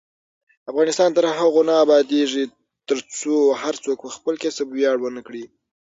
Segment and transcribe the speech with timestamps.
[0.71, 2.43] افغانستان تر هغو نه ابادیږي،
[2.89, 5.43] ترڅو هر څوک په خپل کسب ویاړ ونه کړي.